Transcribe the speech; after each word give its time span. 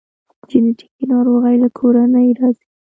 جنیټیکي 0.49 1.03
ناروغۍ 1.11 1.55
له 1.63 1.69
کورنۍ 1.77 2.27
راځي 2.39 2.65